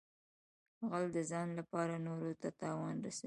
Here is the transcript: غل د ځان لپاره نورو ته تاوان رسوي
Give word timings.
غل 0.89 1.05
د 1.15 1.17
ځان 1.31 1.47
لپاره 1.59 1.93
نورو 2.07 2.31
ته 2.41 2.49
تاوان 2.61 2.95
رسوي 3.05 3.19